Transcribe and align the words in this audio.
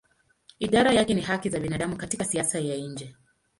Idara 0.59 0.91
yake 0.93 1.13
ni 1.13 1.21
haki 1.21 1.49
za 1.49 1.59
binadamu 1.59 1.97
katika 1.97 2.25
siasa 2.25 2.59
ya 2.59 2.75
nje. 2.77 3.15